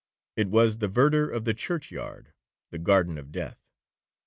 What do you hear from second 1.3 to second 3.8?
of the church yard, the garden of death.